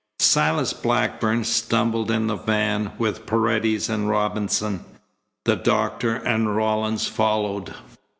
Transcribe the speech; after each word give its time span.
Silas 0.17 0.73
Blackburn 0.73 1.43
stumbled 1.43 2.09
in 2.09 2.25
the 2.25 2.35
van 2.35 2.91
with 2.97 3.27
Paredes 3.27 3.87
and 3.87 4.09
Robinson. 4.09 4.83
The 5.45 5.55
doctor 5.57 6.15
and 6.15 6.55
Rawlins 6.55 7.07
followed. 7.07 7.75